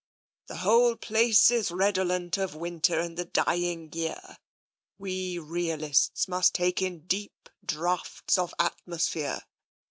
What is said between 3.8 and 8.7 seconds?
year. We realists must take in deep draughts of